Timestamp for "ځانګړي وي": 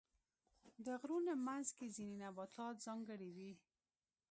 2.85-3.51